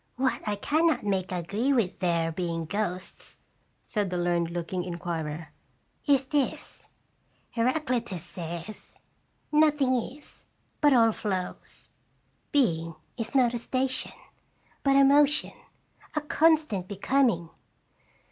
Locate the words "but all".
10.81-11.11